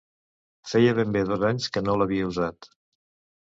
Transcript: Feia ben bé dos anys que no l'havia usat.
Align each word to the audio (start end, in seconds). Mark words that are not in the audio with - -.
Feia 0.71 0.95
ben 0.99 1.13
bé 1.17 1.23
dos 1.33 1.45
anys 1.51 1.67
que 1.77 1.85
no 1.85 1.99
l'havia 2.01 2.31
usat. 2.33 2.71